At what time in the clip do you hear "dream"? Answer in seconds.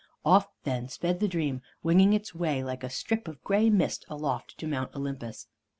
1.27-1.61